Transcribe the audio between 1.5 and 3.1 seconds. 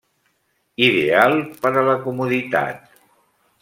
per a la comoditat.